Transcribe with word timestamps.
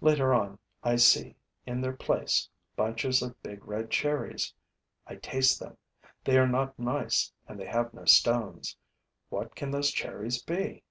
Later 0.00 0.34
on, 0.34 0.58
I 0.82 0.96
see, 0.96 1.36
in 1.64 1.80
their 1.80 1.92
place, 1.92 2.48
bunches 2.74 3.22
of 3.22 3.40
big 3.40 3.64
red 3.64 3.88
cherries. 3.88 4.52
I 5.06 5.14
taste 5.14 5.60
them. 5.60 5.76
They 6.24 6.38
are 6.38 6.48
not 6.48 6.76
nice 6.76 7.32
and 7.46 7.56
they 7.56 7.66
have 7.66 7.94
no 7.94 8.04
stones. 8.04 8.76
What 9.28 9.54
can 9.54 9.70
those 9.70 9.92
cherries 9.92 10.42
be? 10.42 10.82